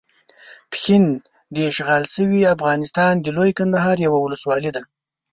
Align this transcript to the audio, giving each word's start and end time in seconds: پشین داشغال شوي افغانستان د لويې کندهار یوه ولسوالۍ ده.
پشین 0.71 1.03
داشغال 1.55 2.03
شوي 2.13 2.41
افغانستان 2.55 3.13
د 3.19 3.25
لويې 3.35 3.53
کندهار 3.59 3.95
یوه 4.05 4.19
ولسوالۍ 4.21 4.69
ده. 4.75 4.81